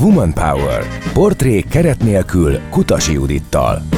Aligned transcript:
Woman 0.00 0.32
Power. 0.32 0.86
Portrék 1.12 1.68
keret 1.68 2.02
nélkül 2.02 2.58
Kutasi 2.70 3.12
Judittal. 3.12 3.97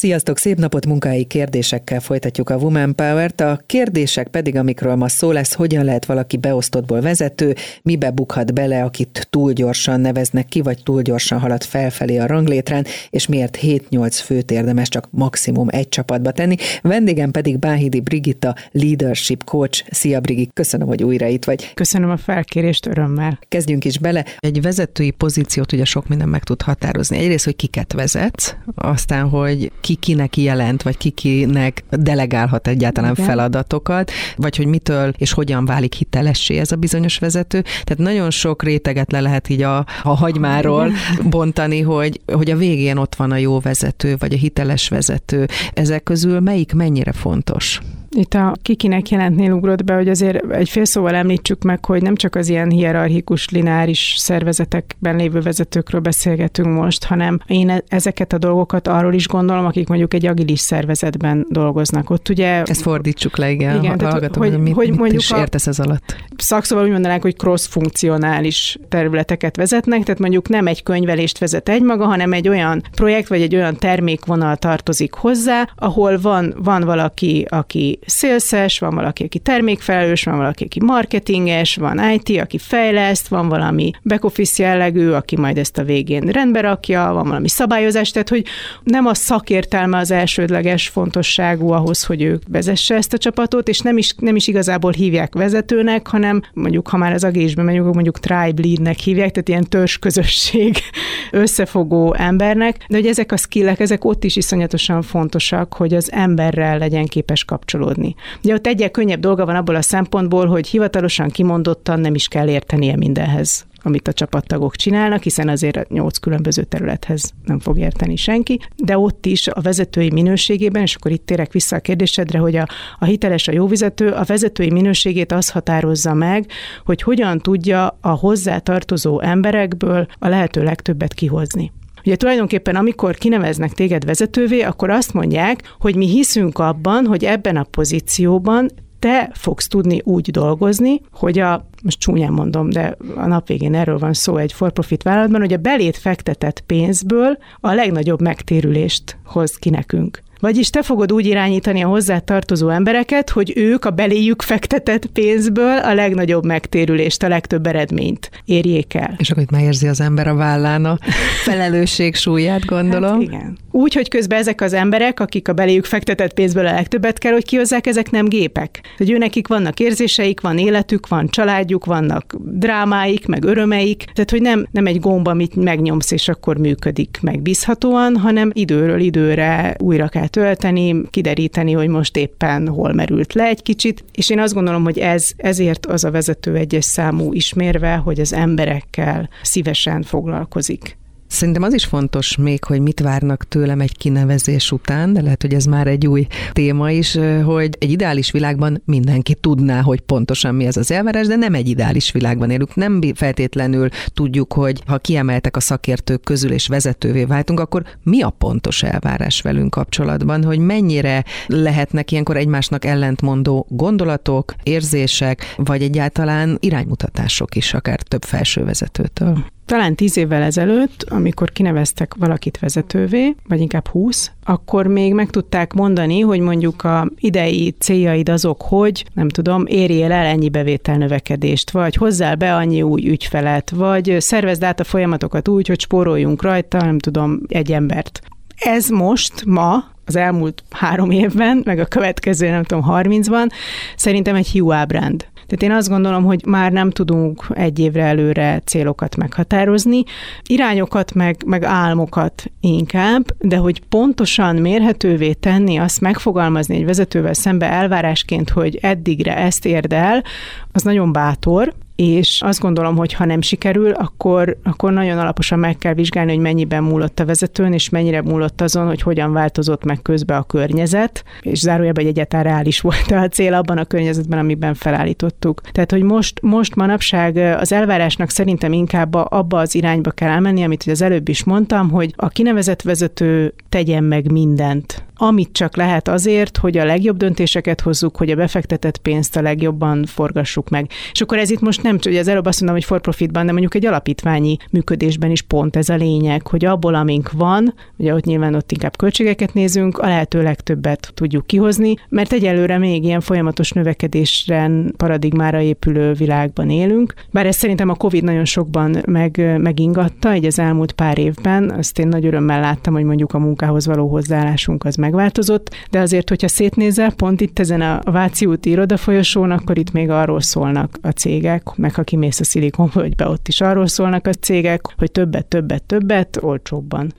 Sziasztok, 0.00 0.38
szép 0.38 0.58
napot 0.58 0.86
munkai 0.86 1.24
kérdésekkel 1.24 2.00
folytatjuk 2.00 2.50
a 2.50 2.56
Woman 2.56 2.94
Power-t. 2.94 3.40
A 3.40 3.60
kérdések 3.66 4.28
pedig, 4.28 4.56
amikről 4.56 4.94
ma 4.94 5.08
szó 5.08 5.30
lesz, 5.30 5.54
hogyan 5.54 5.84
lehet 5.84 6.04
valaki 6.04 6.36
beosztottból 6.36 7.00
vezető, 7.00 7.54
mibe 7.82 8.10
bukhat 8.10 8.54
bele, 8.54 8.84
akit 8.84 9.26
túl 9.30 9.52
gyorsan 9.52 10.00
neveznek 10.00 10.46
ki, 10.46 10.60
vagy 10.60 10.82
túl 10.82 11.02
gyorsan 11.02 11.38
halad 11.38 11.62
felfelé 11.62 12.16
a 12.16 12.26
ranglétrán, 12.26 12.86
és 13.10 13.26
miért 13.26 13.58
7-8 13.62 14.20
főt 14.24 14.50
érdemes 14.50 14.88
csak 14.88 15.08
maximum 15.10 15.68
egy 15.70 15.88
csapatba 15.88 16.30
tenni. 16.30 16.56
Vendégem 16.82 17.30
pedig 17.30 17.58
Báhidi 17.58 18.00
Brigitta, 18.00 18.54
leadership 18.72 19.44
coach. 19.44 19.84
Szia 19.90 20.20
Brigi, 20.20 20.48
köszönöm, 20.52 20.86
hogy 20.86 21.02
újra 21.02 21.26
itt 21.26 21.44
vagy. 21.44 21.74
Köszönöm 21.74 22.10
a 22.10 22.16
felkérést, 22.16 22.86
örömmel. 22.86 23.38
Kezdjünk 23.48 23.84
is 23.84 23.98
bele. 23.98 24.24
Egy 24.38 24.62
vezetői 24.62 25.10
pozíciót 25.10 25.72
ugye 25.72 25.84
sok 25.84 26.08
minden 26.08 26.28
meg 26.28 26.42
tud 26.42 26.62
határozni. 26.62 27.18
Egyrészt, 27.18 27.44
hogy 27.44 27.56
kiket 27.56 27.92
vezetsz, 27.92 28.54
aztán, 28.74 29.28
hogy 29.28 29.72
ki 29.80 29.89
kinek 29.94 30.36
jelent, 30.36 30.82
vagy 30.82 30.96
ki 30.96 31.10
kinek 31.10 31.84
delegálhat 31.90 32.68
egyáltalán 32.68 33.12
Igen. 33.12 33.26
feladatokat, 33.26 34.10
vagy 34.36 34.56
hogy 34.56 34.66
mitől 34.66 35.12
és 35.18 35.32
hogyan 35.32 35.64
válik 35.64 35.94
hitelessé 35.94 36.58
ez 36.58 36.72
a 36.72 36.76
bizonyos 36.76 37.18
vezető. 37.18 37.60
Tehát 37.60 37.98
nagyon 37.98 38.30
sok 38.30 38.62
réteget 38.62 39.12
le 39.12 39.20
lehet 39.20 39.48
így 39.48 39.62
a, 39.62 39.86
a 40.02 40.16
hagymáról 40.16 40.86
Igen. 40.86 41.30
bontani, 41.30 41.80
hogy, 41.80 42.20
hogy 42.32 42.50
a 42.50 42.56
végén 42.56 42.96
ott 42.96 43.14
van 43.14 43.30
a 43.30 43.36
jó 43.36 43.60
vezető, 43.60 44.16
vagy 44.18 44.32
a 44.32 44.36
hiteles 44.36 44.88
vezető. 44.88 45.46
Ezek 45.74 46.02
közül 46.02 46.40
melyik 46.40 46.72
mennyire 46.72 47.12
fontos? 47.12 47.80
Itt 48.16 48.34
a 48.34 48.54
kikinek 48.62 49.08
jelentnél 49.08 49.52
ugrott 49.52 49.84
be, 49.84 49.94
hogy 49.94 50.08
azért 50.08 50.52
egy 50.52 50.68
fél 50.68 50.84
szóval 50.84 51.14
említsük 51.14 51.62
meg, 51.62 51.84
hogy 51.84 52.02
nem 52.02 52.14
csak 52.14 52.34
az 52.34 52.48
ilyen 52.48 52.70
hierarchikus, 52.70 53.48
lineáris 53.48 54.14
szervezetekben 54.18 55.16
lévő 55.16 55.40
vezetőkről 55.40 56.00
beszélgetünk 56.00 56.68
most, 56.68 57.04
hanem 57.04 57.40
én 57.46 57.70
e- 57.70 57.82
ezeket 57.88 58.32
a 58.32 58.38
dolgokat 58.38 58.88
arról 58.88 59.14
is 59.14 59.28
gondolom, 59.28 59.66
akik 59.66 59.88
mondjuk 59.88 60.14
egy 60.14 60.26
agilis 60.26 60.60
szervezetben 60.60 61.46
dolgoznak. 61.48 62.10
Ott 62.10 62.28
ugye... 62.28 62.62
Ezt 62.62 62.82
fordítsuk 62.82 63.36
le, 63.36 63.50
igen, 63.50 63.82
igen 63.82 63.98
tehát, 63.98 64.12
hallgatom, 64.12 64.42
hogy, 64.42 64.60
mit, 64.60 64.74
hogy 64.74 64.88
mit 64.88 64.98
mondjuk 64.98 65.20
is 65.20 65.30
értesz 65.30 65.66
ez 65.66 65.78
alatt. 65.78 66.16
Szakszóval 66.36 66.84
úgy 66.84 66.90
mondanánk, 66.90 67.22
hogy 67.22 67.36
cross-funkcionális 67.36 68.78
területeket 68.88 69.56
vezetnek, 69.56 70.02
tehát 70.02 70.20
mondjuk 70.20 70.48
nem 70.48 70.66
egy 70.66 70.82
könyvelést 70.82 71.38
vezet 71.38 71.68
egymaga, 71.68 72.06
hanem 72.06 72.32
egy 72.32 72.48
olyan 72.48 72.82
projekt 72.94 73.28
vagy 73.28 73.42
egy 73.42 73.54
olyan 73.54 73.76
termékvonal 73.76 74.56
tartozik 74.56 75.14
hozzá, 75.14 75.68
ahol 75.74 76.20
van, 76.20 76.54
van 76.58 76.82
valaki, 76.84 77.46
aki 77.48 77.98
szélszes, 78.06 78.78
van 78.78 78.94
valaki, 78.94 79.24
aki 79.24 79.38
termékfelelős, 79.38 80.24
van 80.24 80.36
valaki, 80.36 80.64
aki 80.64 80.84
marketinges, 80.84 81.76
van 81.76 82.10
IT, 82.12 82.40
aki 82.40 82.58
fejleszt, 82.58 83.28
van 83.28 83.48
valami 83.48 83.90
back-office 84.02 84.62
jellegű, 84.62 85.10
aki 85.10 85.36
majd 85.36 85.58
ezt 85.58 85.78
a 85.78 85.84
végén 85.84 86.22
rendbe 86.22 86.60
rakja, 86.60 87.10
van 87.12 87.26
valami 87.26 87.48
szabályozás, 87.48 88.10
tehát 88.10 88.28
hogy 88.28 88.44
nem 88.82 89.06
a 89.06 89.14
szakértelme 89.14 89.98
az 89.98 90.10
elsődleges 90.10 90.88
fontosságú 90.88 91.70
ahhoz, 91.70 92.04
hogy 92.04 92.22
ő 92.22 92.38
vezesse 92.48 92.94
ezt 92.94 93.12
a 93.12 93.18
csapatot, 93.18 93.68
és 93.68 93.80
nem 93.80 93.98
is, 93.98 94.14
nem 94.18 94.36
is 94.36 94.46
igazából 94.46 94.92
hívják 94.92 95.34
vezetőnek, 95.34 96.06
hanem 96.06 96.42
mondjuk, 96.52 96.88
ha 96.88 96.96
már 96.96 97.12
az 97.12 97.24
agésben 97.24 97.64
megyünk, 97.64 97.94
mondjuk 97.94 98.18
tribe 98.18 98.62
leadnek 98.62 98.98
hívják, 98.98 99.30
tehát 99.30 99.48
ilyen 99.48 99.68
törzsközösség 99.68 100.76
összefogó 101.30 102.14
embernek, 102.14 102.84
de 102.88 102.96
hogy 102.96 103.06
ezek 103.06 103.32
a 103.32 103.36
skillek, 103.36 103.80
ezek 103.80 104.04
ott 104.04 104.24
is 104.24 104.36
iszonyatosan 104.36 105.02
fontosak, 105.02 105.74
hogy 105.74 105.94
az 105.94 106.12
emberrel 106.12 106.78
legyen 106.78 107.06
képes 107.06 107.44
kapcsolódni 107.44 107.89
kapcsolódni. 107.90 108.14
Ugye 108.44 108.54
ott 108.54 108.66
egyel 108.66 108.90
könnyebb 108.90 109.20
dolga 109.20 109.46
van 109.46 109.56
abból 109.56 109.74
a 109.74 109.82
szempontból, 109.82 110.46
hogy 110.46 110.66
hivatalosan 110.66 111.28
kimondottan 111.28 112.00
nem 112.00 112.14
is 112.14 112.28
kell 112.28 112.48
értenie 112.48 112.96
mindenhez 112.96 113.68
amit 113.82 114.08
a 114.08 114.12
csapattagok 114.12 114.76
csinálnak, 114.76 115.22
hiszen 115.22 115.48
azért 115.48 115.88
nyolc 115.88 116.18
különböző 116.18 116.62
területhez 116.62 117.32
nem 117.44 117.58
fog 117.58 117.78
érteni 117.78 118.16
senki, 118.16 118.60
de 118.76 118.98
ott 118.98 119.26
is 119.26 119.48
a 119.48 119.60
vezetői 119.60 120.10
minőségében, 120.10 120.82
és 120.82 120.94
akkor 120.94 121.10
itt 121.10 121.26
térek 121.26 121.52
vissza 121.52 121.76
a 121.76 121.80
kérdésedre, 121.80 122.38
hogy 122.38 122.56
a, 122.56 122.66
a 122.98 123.04
hiteles, 123.04 123.48
a 123.48 123.52
jó 123.52 123.68
vezető, 123.68 124.08
a 124.08 124.24
vezetői 124.24 124.70
minőségét 124.70 125.32
az 125.32 125.50
határozza 125.50 126.14
meg, 126.14 126.46
hogy 126.84 127.02
hogyan 127.02 127.38
tudja 127.38 127.98
a 128.00 128.10
hozzátartozó 128.10 129.20
emberekből 129.20 130.06
a 130.18 130.28
lehető 130.28 130.62
legtöbbet 130.62 131.14
kihozni. 131.14 131.72
Ugye 132.04 132.16
tulajdonképpen 132.16 132.76
amikor 132.76 133.14
kineveznek 133.14 133.72
téged 133.72 134.04
vezetővé, 134.04 134.60
akkor 134.60 134.90
azt 134.90 135.12
mondják, 135.12 135.76
hogy 135.78 135.96
mi 135.96 136.06
hiszünk 136.06 136.58
abban, 136.58 137.06
hogy 137.06 137.24
ebben 137.24 137.56
a 137.56 137.66
pozícióban 137.70 138.70
te 138.98 139.30
fogsz 139.34 139.68
tudni 139.68 140.00
úgy 140.04 140.30
dolgozni, 140.30 141.00
hogy 141.12 141.38
a, 141.38 141.68
most 141.82 141.98
csúnyán 141.98 142.32
mondom, 142.32 142.70
de 142.70 142.96
a 143.16 143.26
nap 143.26 143.46
végén 143.46 143.74
erről 143.74 143.98
van 143.98 144.12
szó 144.12 144.36
egy 144.36 144.52
for-profit 144.52 145.02
vállalatban, 145.02 145.40
hogy 145.40 145.52
a 145.52 145.56
belét 145.56 145.96
fektetett 145.96 146.60
pénzből 146.60 147.38
a 147.60 147.72
legnagyobb 147.72 148.20
megtérülést 148.20 149.16
hoz 149.24 149.54
ki 149.54 149.70
nekünk. 149.70 150.22
Vagyis 150.40 150.70
te 150.70 150.82
fogod 150.82 151.12
úgy 151.12 151.26
irányítani 151.26 151.82
a 151.82 151.88
hozzá 151.88 152.18
tartozó 152.18 152.68
embereket, 152.68 153.30
hogy 153.30 153.52
ők 153.56 153.84
a 153.84 153.90
beléjük 153.90 154.42
fektetett 154.42 155.06
pénzből 155.06 155.78
a 155.78 155.94
legnagyobb 155.94 156.44
megtérülést, 156.44 157.22
a 157.22 157.28
legtöbb 157.28 157.66
eredményt 157.66 158.30
érjék 158.44 158.94
el. 158.94 159.14
És 159.18 159.30
akkor 159.30 159.42
itt 159.42 159.50
megérzi 159.50 159.88
az 159.88 160.00
ember 160.00 160.28
a 160.28 160.34
vállán 160.34 160.84
a 160.84 160.98
felelősség 161.44 162.14
súlyát, 162.14 162.64
gondolom. 162.64 163.12
Hát 163.12 163.22
igen. 163.22 163.58
Úgy, 163.70 163.94
hogy 163.94 164.08
közben 164.08 164.38
ezek 164.38 164.60
az 164.60 164.72
emberek, 164.72 165.20
akik 165.20 165.48
a 165.48 165.52
beléjük 165.52 165.84
fektetett 165.84 166.32
pénzből 166.32 166.66
a 166.66 166.72
legtöbbet 166.72 167.18
kell, 167.18 167.32
hogy 167.32 167.44
kihozzák, 167.44 167.86
ezek 167.86 168.10
nem 168.10 168.28
gépek. 168.28 168.80
Hogy 168.96 169.10
ő 169.10 169.18
nekik 169.18 169.48
vannak 169.48 169.80
érzéseik, 169.80 170.40
van 170.40 170.58
életük, 170.58 171.08
van 171.08 171.28
családjuk, 171.28 171.84
vannak 171.84 172.34
drámáik, 172.38 173.26
meg 173.26 173.44
örömeik. 173.44 174.04
Tehát, 174.12 174.30
hogy 174.30 174.42
nem, 174.42 174.66
nem 174.70 174.86
egy 174.86 175.00
gomba, 175.00 175.30
amit 175.30 175.54
megnyomsz, 175.54 176.10
és 176.10 176.28
akkor 176.28 176.58
működik 176.58 177.18
megbízhatóan, 177.22 178.16
hanem 178.16 178.50
időről 178.54 179.00
időre 179.00 179.76
újra 179.78 180.08
kell 180.08 180.28
tölteni, 180.30 181.02
kideríteni, 181.10 181.72
hogy 181.72 181.88
most 181.88 182.16
éppen 182.16 182.68
hol 182.68 182.92
merült 182.92 183.32
le 183.34 183.44
egy 183.44 183.62
kicsit, 183.62 184.04
és 184.12 184.30
én 184.30 184.38
azt 184.38 184.54
gondolom, 184.54 184.84
hogy 184.84 184.98
ez 184.98 185.30
ezért 185.36 185.86
az 185.86 186.04
a 186.04 186.10
vezető 186.10 186.56
egyes 186.56 186.84
számú 186.84 187.32
ismérve, 187.32 187.94
hogy 187.94 188.20
az 188.20 188.32
emberekkel 188.32 189.28
szívesen 189.42 190.02
foglalkozik. 190.02 190.98
Szerintem 191.30 191.62
az 191.62 191.74
is 191.74 191.84
fontos 191.84 192.36
még, 192.36 192.64
hogy 192.64 192.80
mit 192.80 193.00
várnak 193.00 193.48
tőlem 193.48 193.80
egy 193.80 193.96
kinevezés 193.96 194.72
után, 194.72 195.12
de 195.12 195.22
lehet, 195.22 195.42
hogy 195.42 195.54
ez 195.54 195.64
már 195.64 195.86
egy 195.86 196.06
új 196.06 196.26
téma 196.52 196.90
is, 196.90 197.18
hogy 197.44 197.76
egy 197.78 197.90
ideális 197.90 198.30
világban 198.30 198.82
mindenki 198.84 199.34
tudná, 199.34 199.80
hogy 199.80 200.00
pontosan 200.00 200.54
mi 200.54 200.66
ez 200.66 200.76
az 200.76 200.90
elvárás, 200.90 201.26
de 201.26 201.36
nem 201.36 201.54
egy 201.54 201.68
ideális 201.68 202.12
világban 202.12 202.50
élünk. 202.50 202.74
Nem 202.74 203.00
feltétlenül 203.14 203.88
tudjuk, 204.14 204.52
hogy 204.52 204.82
ha 204.86 204.98
kiemeltek 204.98 205.56
a 205.56 205.60
szakértők 205.60 206.20
közül 206.20 206.52
és 206.52 206.66
vezetővé 206.66 207.24
váltunk, 207.24 207.60
akkor 207.60 207.82
mi 208.02 208.22
a 208.22 208.30
pontos 208.30 208.82
elvárás 208.82 209.40
velünk 209.40 209.70
kapcsolatban, 209.70 210.44
hogy 210.44 210.58
mennyire 210.58 211.24
lehetnek 211.46 212.10
ilyenkor 212.10 212.36
egymásnak 212.36 212.84
ellentmondó 212.84 213.66
gondolatok, 213.68 214.54
érzések, 214.62 215.54
vagy 215.56 215.82
egyáltalán 215.82 216.56
iránymutatások 216.60 217.56
is, 217.56 217.74
akár 217.74 218.02
több 218.02 218.24
felső 218.24 218.64
vezetőtől. 218.64 219.44
Talán 219.70 219.94
tíz 219.94 220.16
évvel 220.16 220.42
ezelőtt, 220.42 221.02
amikor 221.08 221.50
kineveztek 221.50 222.14
valakit 222.14 222.58
vezetővé, 222.58 223.34
vagy 223.48 223.60
inkább 223.60 223.88
húsz, 223.88 224.30
akkor 224.44 224.86
még 224.86 225.14
meg 225.14 225.30
tudták 225.30 225.72
mondani, 225.72 226.20
hogy 226.20 226.40
mondjuk 226.40 226.84
a 226.84 227.10
idei 227.18 227.74
céljaid 227.78 228.28
azok, 228.28 228.62
hogy 228.62 229.04
nem 229.14 229.28
tudom, 229.28 229.66
érjél 229.66 230.12
el 230.12 230.26
ennyi 230.26 230.48
bevétel 230.48 230.96
növekedést, 230.96 231.70
vagy 231.70 231.94
hozzál 231.94 232.34
be 232.34 232.54
annyi 232.54 232.82
új 232.82 233.08
ügyfelet, 233.08 233.70
vagy 233.70 234.16
szervezd 234.18 234.62
át 234.62 234.80
a 234.80 234.84
folyamatokat 234.84 235.48
úgy, 235.48 235.68
hogy 235.68 235.80
spóroljunk 235.80 236.42
rajta, 236.42 236.84
nem 236.84 236.98
tudom, 236.98 237.40
egy 237.48 237.72
embert. 237.72 238.20
Ez 238.56 238.88
most, 238.88 239.44
ma, 239.44 239.84
az 240.04 240.16
elmúlt 240.16 240.62
három 240.70 241.10
évben, 241.10 241.62
meg 241.64 241.78
a 241.78 241.84
következő, 241.84 242.48
nem 242.50 242.64
tudom, 242.64 242.82
harmincban, 242.82 243.48
szerintem 243.96 244.34
egy 244.34 244.46
hiú 244.46 244.72
ábránd. 244.72 245.26
Tehát 245.50 245.74
én 245.74 245.78
azt 245.78 245.88
gondolom, 245.88 246.24
hogy 246.24 246.44
már 246.46 246.72
nem 246.72 246.90
tudunk 246.90 247.46
egy 247.50 247.78
évre 247.78 248.02
előre 248.02 248.62
célokat 248.64 249.16
meghatározni, 249.16 250.02
irányokat 250.46 251.14
meg, 251.14 251.36
meg 251.46 251.64
álmokat 251.64 252.50
inkább, 252.60 253.24
de 253.38 253.56
hogy 253.56 253.82
pontosan 253.88 254.56
mérhetővé 254.56 255.32
tenni, 255.32 255.76
azt 255.76 256.00
megfogalmazni 256.00 256.76
egy 256.76 256.84
vezetővel 256.84 257.34
szembe 257.34 257.70
elvárásként, 257.70 258.50
hogy 258.50 258.78
eddigre 258.82 259.36
ezt 259.36 259.66
érd 259.66 259.92
el, 259.92 260.24
az 260.72 260.82
nagyon 260.82 261.12
bátor, 261.12 261.74
és 262.00 262.42
azt 262.42 262.60
gondolom, 262.60 262.96
hogy 262.96 263.12
ha 263.12 263.24
nem 263.24 263.40
sikerül, 263.40 263.90
akkor, 263.90 264.56
akkor 264.62 264.92
nagyon 264.92 265.18
alaposan 265.18 265.58
meg 265.58 265.76
kell 265.78 265.94
vizsgálni, 265.94 266.32
hogy 266.32 266.40
mennyiben 266.40 266.82
múlott 266.82 267.20
a 267.20 267.24
vezetőn, 267.24 267.72
és 267.72 267.88
mennyire 267.88 268.22
múlott 268.22 268.60
azon, 268.60 268.86
hogy 268.86 269.02
hogyan 269.02 269.32
változott 269.32 269.84
meg 269.84 270.02
közben 270.02 270.38
a 270.38 270.42
környezet, 270.42 271.24
és 271.40 271.58
zárójelben, 271.58 272.04
hogy 272.04 272.12
egyáltalán 272.12 272.44
reális 272.44 272.80
volt 272.90 273.10
a 273.10 273.28
cél 273.28 273.54
abban 273.54 273.78
a 273.78 273.84
környezetben, 273.84 274.38
amiben 274.38 274.74
felállítottuk. 274.74 275.60
Tehát, 275.60 275.90
hogy 275.90 276.02
most, 276.02 276.40
most 276.42 276.74
manapság 276.74 277.36
az 277.36 277.72
elvárásnak 277.72 278.30
szerintem 278.30 278.72
inkább 278.72 279.14
abba 279.14 279.58
az 279.58 279.74
irányba 279.74 280.10
kell 280.10 280.30
elmenni, 280.30 280.64
amit 280.64 280.84
az 280.86 281.02
előbb 281.02 281.28
is 281.28 281.44
mondtam, 281.44 281.90
hogy 281.90 282.12
a 282.16 282.28
kinevezett 282.28 282.82
vezető 282.82 283.54
tegyen 283.68 284.04
meg 284.04 284.32
mindent 284.32 285.04
amit 285.22 285.52
csak 285.52 285.76
lehet 285.76 286.08
azért, 286.08 286.56
hogy 286.56 286.78
a 286.78 286.84
legjobb 286.84 287.16
döntéseket 287.16 287.80
hozzuk, 287.80 288.16
hogy 288.16 288.30
a 288.30 288.36
befektetett 288.36 288.98
pénzt 288.98 289.36
a 289.36 289.42
legjobban 289.42 290.04
forgassuk 290.04 290.68
meg. 290.68 290.90
És 291.12 291.20
akkor 291.20 291.38
ez 291.38 291.50
itt 291.50 291.60
most 291.60 291.82
nem, 291.82 291.98
ugye 292.06 292.18
az 292.18 292.28
előbb 292.28 292.46
azt 292.46 292.60
mondom, 292.60 292.78
hogy 292.78 292.86
for 292.86 293.00
profitban, 293.00 293.46
de 293.46 293.52
mondjuk 293.52 293.74
egy 293.74 293.86
alapítványi 293.86 294.56
működésben 294.70 295.30
is 295.30 295.42
pont 295.42 295.76
ez 295.76 295.88
a 295.88 295.94
lényeg, 295.94 296.46
hogy 296.46 296.64
abból, 296.64 296.94
amink 296.94 297.30
van, 297.32 297.74
ugye 297.96 298.14
ott 298.14 298.24
nyilván 298.24 298.54
ott 298.54 298.72
inkább 298.72 298.96
költségeket 298.96 299.54
nézünk, 299.54 299.98
a 299.98 300.06
lehető 300.06 300.42
legtöbbet 300.42 301.12
tudjuk 301.14 301.46
kihozni, 301.46 301.94
mert 302.08 302.32
egyelőre 302.32 302.78
még 302.78 303.04
ilyen 303.04 303.20
folyamatos 303.20 303.70
növekedésren 303.70 304.94
paradigmára 304.96 305.60
épülő 305.60 306.12
világban 306.12 306.70
élünk. 306.70 307.14
Bár 307.30 307.46
ezt 307.46 307.58
szerintem 307.58 307.88
a 307.88 307.94
Covid 307.94 308.24
nagyon 308.24 308.44
sokban 308.44 308.96
meg, 309.06 309.58
megingatta, 309.58 310.30
egy 310.30 310.44
az 310.44 310.58
elmúlt 310.58 310.92
pár 310.92 311.18
évben, 311.18 311.70
azt 311.70 311.98
én 311.98 312.08
nagy 312.08 312.26
örömmel 312.26 312.60
láttam, 312.60 312.94
hogy 312.94 313.04
mondjuk 313.04 313.34
a 313.34 313.38
munkához 313.38 313.86
való 313.86 314.08
hozzáállásunk 314.08 314.84
az 314.84 314.96
megváltozott, 315.10 315.74
de 315.90 316.00
azért, 316.00 316.28
hogyha 316.28 316.48
szétnézel, 316.48 317.12
pont 317.12 317.40
itt 317.40 317.58
ezen 317.58 317.80
a 317.80 318.00
Váci 318.04 318.46
úti 318.46 318.70
irodafolyosón, 318.70 319.50
akkor 319.50 319.78
itt 319.78 319.92
még 319.92 320.10
arról 320.10 320.40
szólnak 320.40 320.98
a 321.02 321.08
cégek, 321.08 321.76
meg 321.76 321.94
ha 321.94 322.02
kimész 322.02 322.40
a 322.40 322.44
szilikonvölgybe, 322.44 323.28
ott 323.28 323.48
is 323.48 323.60
arról 323.60 323.86
szólnak 323.86 324.26
a 324.26 324.32
cégek, 324.32 324.80
hogy 324.96 325.10
többet, 325.10 325.46
többet, 325.46 325.82
többet, 325.82 326.38
olcsóbban. 326.42 327.12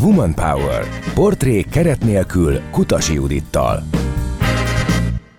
Woman 0.00 0.34
Power. 0.34 0.84
Portrék 1.14 1.68
keret 1.68 2.04
nélkül 2.04 2.60
Kutasi 2.70 3.14
Judittal. 3.14 3.82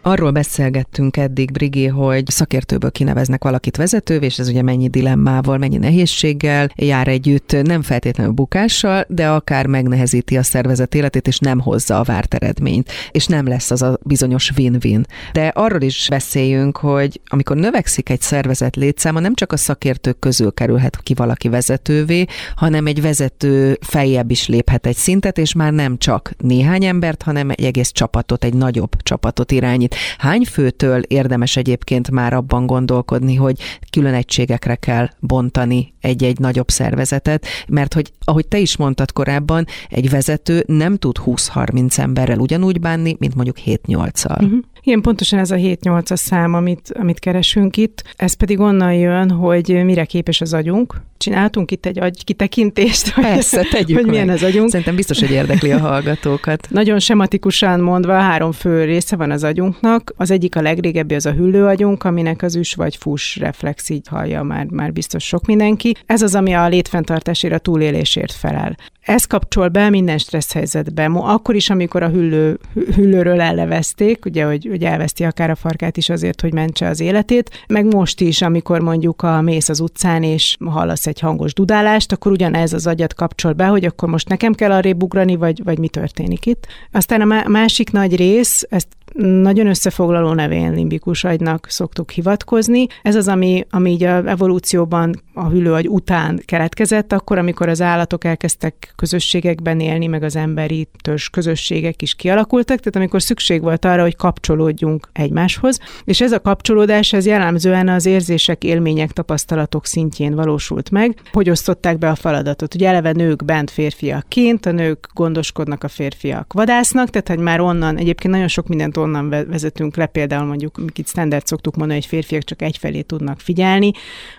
Arról 0.03 0.31
beszélgettünk 0.31 1.17
eddig, 1.17 1.51
Brigé, 1.51 1.85
hogy 1.85 2.27
szakértőből 2.27 2.91
kineveznek 2.91 3.43
valakit 3.43 3.77
vezetővé, 3.77 4.25
és 4.25 4.39
ez 4.39 4.47
ugye 4.47 4.61
mennyi 4.61 4.87
dilemmával, 4.87 5.57
mennyi 5.57 5.77
nehézséggel 5.77 6.69
jár 6.75 7.07
együtt, 7.07 7.55
nem 7.63 7.81
feltétlenül 7.81 8.33
bukással, 8.33 9.05
de 9.07 9.29
akár 9.29 9.65
megnehezíti 9.65 10.37
a 10.37 10.43
szervezet 10.43 10.95
életét, 10.95 11.27
és 11.27 11.39
nem 11.39 11.59
hozza 11.59 11.99
a 11.99 12.03
várt 12.03 12.33
eredményt, 12.33 12.91
és 13.11 13.25
nem 13.25 13.47
lesz 13.47 13.71
az 13.71 13.81
a 13.81 13.97
bizonyos 14.03 14.51
win-win. 14.57 15.05
De 15.33 15.47
arról 15.47 15.81
is 15.81 16.07
beszéljünk, 16.09 16.77
hogy 16.77 17.21
amikor 17.25 17.55
növekszik 17.55 18.09
egy 18.09 18.21
szervezet 18.21 18.75
létszáma, 18.75 19.19
nem 19.19 19.33
csak 19.33 19.51
a 19.51 19.57
szakértők 19.57 20.19
közül 20.19 20.53
kerülhet 20.53 20.97
ki 21.03 21.13
valaki 21.13 21.49
vezetővé, 21.49 22.25
hanem 22.55 22.85
egy 22.85 23.01
vezető 23.01 23.77
feljebb 23.81 24.31
is 24.31 24.47
léphet 24.47 24.85
egy 24.85 24.95
szintet, 24.95 25.37
és 25.37 25.53
már 25.53 25.73
nem 25.73 25.97
csak 25.97 26.31
néhány 26.37 26.85
embert, 26.85 27.21
hanem 27.21 27.49
egy 27.49 27.65
egész 27.65 27.91
csapatot, 27.91 28.43
egy 28.43 28.53
nagyobb 28.53 29.01
csapatot 29.03 29.51
irányít 29.51 29.90
valamit. 29.91 30.17
Hány 30.17 30.45
főtől 30.45 31.01
érdemes 31.07 31.57
egyébként 31.57 32.11
már 32.11 32.33
abban 32.33 32.65
gondolkodni, 32.65 33.35
hogy 33.35 33.57
külön 33.91 34.13
egységekre 34.13 34.75
kell 34.75 35.09
bontani 35.19 35.93
egy-egy 35.99 36.39
nagyobb 36.39 36.69
szervezetet, 36.69 37.45
mert 37.67 37.93
hogy 37.93 38.11
ahogy 38.23 38.47
te 38.47 38.57
is 38.57 38.77
mondtad 38.77 39.11
korábban, 39.11 39.65
egy 39.89 40.09
vezető 40.09 40.63
nem 40.67 40.97
tud 40.97 41.15
20-30 41.25 41.97
emberrel 41.97 42.39
ugyanúgy 42.39 42.79
bánni, 42.79 43.15
mint 43.19 43.35
mondjuk 43.35 43.57
7-8-al. 43.65 44.41
Uh-huh. 44.41 44.59
Igen, 44.83 45.01
pontosan 45.01 45.39
ez 45.39 45.51
a 45.51 45.55
7-8-as 45.55 46.15
szám, 46.15 46.53
amit, 46.53 46.91
amit 46.99 47.19
keresünk 47.19 47.77
itt. 47.77 48.03
Ez 48.15 48.33
pedig 48.33 48.59
onnan 48.59 48.93
jön, 48.93 49.31
hogy 49.31 49.83
mire 49.83 50.05
képes 50.05 50.41
az 50.41 50.53
agyunk. 50.53 51.01
Csináltunk 51.17 51.71
itt 51.71 51.85
egy 51.85 51.99
agy 51.99 52.23
kitekintést, 52.23 53.13
Persze, 53.13 53.61
tegyük 53.71 53.97
hogy 53.97 54.07
milyen 54.07 54.29
az 54.29 54.43
agyunk. 54.43 54.69
Szerintem 54.69 54.95
biztos, 54.95 55.19
hogy 55.19 55.31
érdekli 55.31 55.71
a 55.71 55.79
hallgatókat. 55.79 56.67
Nagyon 56.69 56.99
sematikusan 56.99 57.79
mondva 57.79 58.19
három 58.19 58.51
fő 58.51 58.83
része 58.83 59.15
van 59.15 59.31
az 59.31 59.43
agyunknak. 59.81 60.13
Az 60.17 60.31
egyik 60.31 60.55
a 60.55 60.61
legrégebbi, 60.61 61.15
az 61.15 61.25
a 61.25 61.31
hüllőagyunk, 61.31 62.03
aminek 62.03 62.41
az 62.41 62.55
üs 62.55 62.73
vagy 62.73 62.95
fuss 62.95 63.37
reflex, 63.37 63.89
így 63.89 64.07
hallja 64.07 64.43
már, 64.43 64.65
már 64.65 64.93
biztos 64.93 65.23
sok 65.23 65.45
mindenki. 65.45 65.95
Ez 66.05 66.21
az, 66.21 66.35
ami 66.35 66.53
a 66.53 66.67
létfenntartásért, 66.67 67.53
a 67.53 67.57
túlélésért 67.57 68.31
felel. 68.31 68.77
Ez 69.01 69.25
kapcsol 69.25 69.67
be 69.67 69.89
minden 69.89 70.17
stressz 70.17 70.53
helyzetbe. 70.53 71.05
Akkor 71.05 71.55
is, 71.55 71.69
amikor 71.69 72.03
a 72.03 72.09
hüllő, 72.09 72.59
hüllőről 72.95 73.41
ellevezték, 73.41 74.25
ugye, 74.25 74.45
hogy, 74.45 74.67
hogy 74.69 74.83
elveszti 74.83 75.23
akár 75.23 75.49
a 75.49 75.55
farkát 75.55 75.97
is 75.97 76.09
azért, 76.09 76.41
hogy 76.41 76.53
mentse 76.53 76.87
az 76.87 76.99
életét, 76.99 77.63
meg 77.67 77.93
most 77.93 78.21
is, 78.21 78.41
amikor 78.41 78.81
mondjuk 78.81 79.21
a 79.21 79.41
mész 79.41 79.69
az 79.69 79.79
utcán, 79.79 80.23
és 80.23 80.57
hallasz 80.65 81.07
egy 81.07 81.19
hangos 81.19 81.53
dudálást, 81.53 82.11
akkor 82.11 82.31
ugyanez 82.31 82.73
az 82.73 82.87
agyat 82.87 83.13
kapcsol 83.13 83.53
be, 83.53 83.65
hogy 83.65 83.85
akkor 83.85 84.09
most 84.09 84.29
nekem 84.29 84.53
kell 84.53 84.71
arrébb 84.71 85.03
ugrani, 85.03 85.35
vagy, 85.35 85.63
vagy 85.63 85.77
mi 85.77 85.87
történik 85.87 86.45
itt. 86.45 86.67
Aztán 86.91 87.31
a 87.31 87.49
másik 87.49 87.91
nagy 87.91 88.15
rész, 88.15 88.65
ezt 88.69 88.87
nagyon 89.17 89.67
összefoglaló 89.67 90.33
nevén 90.33 90.73
limbikus 90.73 91.23
agynak 91.23 91.65
szoktuk 91.69 92.11
hivatkozni. 92.11 92.85
Ez 93.01 93.15
az, 93.15 93.27
ami, 93.27 93.65
ami 93.69 93.91
így 93.91 94.03
a 94.03 94.27
evolúcióban 94.27 95.21
a 95.41 95.49
hüllőagy 95.49 95.87
után 95.87 96.41
keletkezett, 96.45 97.13
akkor, 97.13 97.37
amikor 97.37 97.69
az 97.69 97.81
állatok 97.81 98.23
elkezdtek 98.23 98.93
közösségekben 98.95 99.79
élni, 99.79 100.07
meg 100.07 100.23
az 100.23 100.35
emberi 100.35 100.87
törzs 101.01 101.29
közösségek 101.29 102.01
is 102.01 102.15
kialakultak, 102.15 102.77
tehát 102.77 102.95
amikor 102.95 103.21
szükség 103.21 103.61
volt 103.61 103.85
arra, 103.85 104.01
hogy 104.01 104.15
kapcsolódjunk 104.15 105.09
egymáshoz, 105.13 105.79
és 106.03 106.21
ez 106.21 106.31
a 106.31 106.41
kapcsolódás 106.41 107.13
ez 107.13 107.25
jellemzően 107.25 107.87
az 107.87 108.05
érzések, 108.05 108.63
élmények, 108.63 109.11
tapasztalatok 109.11 109.85
szintjén 109.85 110.35
valósult 110.35 110.91
meg. 110.91 111.21
Hogy 111.31 111.49
osztották 111.49 111.97
be 111.97 112.09
a 112.09 112.15
feladatot? 112.15 112.75
Ugye 112.75 112.87
eleve 112.87 113.11
nők 113.11 113.45
bent 113.45 113.71
férfiak 113.71 114.25
kint, 114.27 114.65
a 114.65 114.71
nők 114.71 115.07
gondoskodnak, 115.13 115.83
a 115.83 115.87
férfiak 115.87 116.53
vadásznak, 116.53 117.09
tehát 117.09 117.27
hogy 117.27 117.39
már 117.39 117.59
onnan 117.59 117.97
egyébként 117.97 118.33
nagyon 118.33 118.47
sok 118.47 118.67
mindent 118.67 118.97
onnan 118.97 119.29
vezetünk 119.29 119.95
le, 119.95 120.05
például 120.05 120.45
mondjuk, 120.45 120.79
itt 120.95 121.07
standard 121.07 121.45
szoktuk 121.45 121.75
mondani, 121.75 121.99
hogy 121.99 122.09
férfiak 122.09 122.43
csak 122.43 122.61
egyfelé 122.61 123.01
tudnak 123.01 123.39
figyelni. 123.39 123.91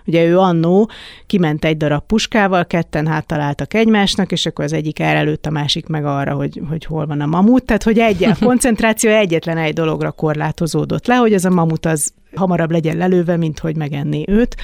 Ugye 0.04 0.25
ő 0.25 0.38
annó 0.38 0.90
kiment 1.27 1.65
egy 1.65 1.77
darab 1.77 2.06
puskával, 2.06 2.67
ketten 2.67 3.06
háttaláltak 3.06 3.75
egymásnak, 3.75 4.33
és 4.33 4.47
akkor 4.47 4.65
az 4.65 4.73
egyik 4.73 4.99
előtt, 4.99 5.47
a 5.47 5.50
másik 5.50 5.87
meg 5.87 6.05
arra, 6.05 6.35
hogy, 6.35 6.61
hogy 6.69 6.85
hol 6.85 7.06
van 7.06 7.21
a 7.21 7.27
mamut. 7.27 7.65
Tehát, 7.65 7.83
hogy 7.83 7.99
egy, 7.99 8.25
a 8.25 8.37
koncentráció 8.41 9.11
egyetlen 9.11 9.59
egy 9.59 9.75
dologra 9.75 10.11
korlátozódott 10.11 11.06
le, 11.06 11.15
hogy 11.15 11.33
ez 11.33 11.44
a 11.44 11.50
mamut 11.50 11.87
az 11.87 12.12
hamarabb 12.34 12.70
legyen 12.70 12.96
lelőve, 12.96 13.37
mint 13.37 13.58
hogy 13.58 13.76
megenné 13.76 14.25
őt. 14.26 14.56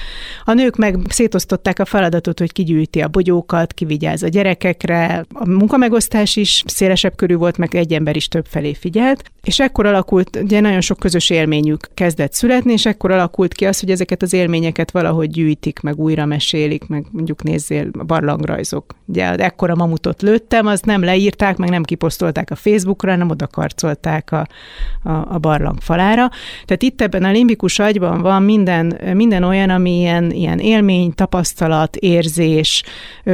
A 0.43 0.53
nők 0.53 0.75
meg 0.75 0.97
szétosztották 1.09 1.79
a 1.79 1.85
feladatot, 1.85 2.39
hogy 2.39 2.51
kigyűjti 2.51 3.01
a 3.01 3.07
bogyókat, 3.07 3.73
kivigyáz 3.73 4.23
a 4.23 4.27
gyerekekre. 4.27 5.25
A 5.33 5.49
munkamegosztás 5.49 6.35
is 6.35 6.63
szélesebb 6.67 7.15
körű 7.15 7.35
volt, 7.35 7.57
meg 7.57 7.75
egy 7.75 7.93
ember 7.93 8.15
is 8.15 8.27
több 8.27 8.45
felé 8.45 8.73
figyelt. 8.73 9.31
És 9.43 9.59
ekkor 9.59 9.85
alakult, 9.85 10.39
ugye 10.43 10.59
nagyon 10.59 10.81
sok 10.81 10.99
közös 10.99 11.29
élményük 11.29 11.87
kezdett 11.93 12.33
születni, 12.33 12.71
és 12.71 12.85
ekkor 12.85 13.11
alakult 13.11 13.53
ki 13.53 13.65
az, 13.65 13.79
hogy 13.79 13.91
ezeket 13.91 14.21
az 14.21 14.33
élményeket 14.33 14.91
valahogy 14.91 15.29
gyűjtik, 15.29 15.79
meg 15.79 15.99
újra 15.99 16.25
mesélik, 16.25 16.87
meg 16.87 17.05
mondjuk 17.11 17.43
nézzél 17.43 17.89
a 17.99 18.03
barlangrajzok. 18.03 18.95
Ugye 19.05 19.35
ekkora 19.35 19.75
mamutot 19.75 20.21
lőttem, 20.21 20.65
azt 20.67 20.85
nem 20.85 21.03
leírták, 21.03 21.57
meg 21.57 21.69
nem 21.69 21.83
kiposztolták 21.83 22.51
a 22.51 22.55
Facebookra, 22.55 23.15
nem 23.15 23.29
oda 23.29 23.47
karcolták 23.47 24.31
a, 24.31 24.47
a, 25.03 25.11
a 25.11 25.37
barlang 25.37 25.81
falára. 25.81 26.29
Tehát 26.65 26.83
itt 26.83 27.01
ebben 27.01 27.23
a 27.23 27.31
limbikus 27.31 27.58
limbikus 27.59 27.79
agyban 27.79 28.21
van 28.21 28.43
minden, 28.43 28.99
minden 29.13 29.43
olyan, 29.43 29.69
ami 29.69 29.99
ilyen, 29.99 30.31
ilyen 30.31 30.59
élmény, 30.59 31.13
tapasztalat, 31.13 31.95
érzés. 31.95 32.83